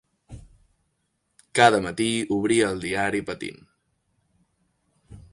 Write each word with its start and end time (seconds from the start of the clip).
Cada 1.59 1.81
matí 1.87 2.07
obria 2.37 2.69
el 2.75 2.81
diari 2.85 3.21
patint. 3.27 3.61